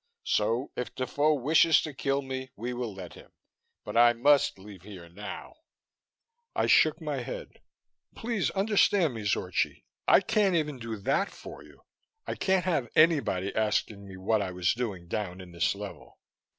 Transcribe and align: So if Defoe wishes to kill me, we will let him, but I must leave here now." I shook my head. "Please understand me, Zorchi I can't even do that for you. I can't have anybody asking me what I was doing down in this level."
So 0.25 0.71
if 0.75 0.95
Defoe 0.95 1.35
wishes 1.35 1.79
to 1.83 1.93
kill 1.93 2.23
me, 2.23 2.49
we 2.55 2.73
will 2.73 2.91
let 2.91 3.13
him, 3.13 3.29
but 3.85 3.95
I 3.95 4.13
must 4.13 4.57
leave 4.57 4.81
here 4.81 5.07
now." 5.07 5.57
I 6.55 6.65
shook 6.65 6.99
my 6.99 7.17
head. 7.17 7.61
"Please 8.15 8.49
understand 8.49 9.13
me, 9.13 9.25
Zorchi 9.25 9.83
I 10.07 10.21
can't 10.21 10.55
even 10.55 10.79
do 10.79 10.97
that 10.97 11.29
for 11.29 11.63
you. 11.63 11.83
I 12.25 12.33
can't 12.33 12.65
have 12.65 12.89
anybody 12.95 13.55
asking 13.55 14.07
me 14.07 14.17
what 14.17 14.41
I 14.41 14.49
was 14.51 14.73
doing 14.73 15.07
down 15.07 15.39
in 15.39 15.51
this 15.51 15.75
level." 15.75 16.17